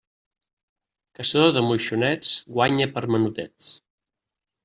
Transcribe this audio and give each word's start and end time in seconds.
Caçador 1.19 1.51
de 1.57 1.63
moixonets 1.67 2.33
guanya 2.55 2.89
per 2.95 3.05
menudets. 3.17 3.67